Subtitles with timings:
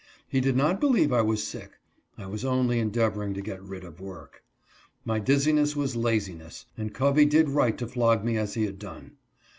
[0.27, 1.73] He did not believe I was sick;
[2.17, 4.43] I was only endeavoring to get rid of work.
[5.05, 9.17] My dizziness was laziness, and Covey did right to flog me as he had done.